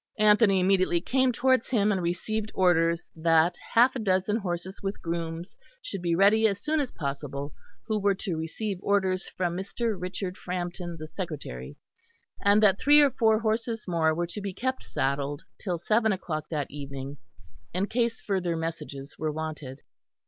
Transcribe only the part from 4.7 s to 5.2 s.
with